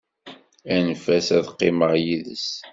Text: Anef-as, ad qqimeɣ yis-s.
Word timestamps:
Anef-as, 0.75 1.27
ad 1.37 1.45
qqimeɣ 1.51 1.93
yis-s. 2.05 2.47